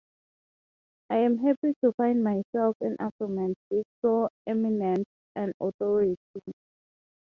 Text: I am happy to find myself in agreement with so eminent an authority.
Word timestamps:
I 1.11 1.17
am 1.17 1.37
happy 1.37 1.75
to 1.83 1.91
find 1.93 2.23
myself 2.23 2.75
in 2.81 2.97
agreement 2.99 3.55
with 3.69 3.85
so 4.01 4.29
eminent 4.47 5.05
an 5.35 5.53
authority. 5.61 6.15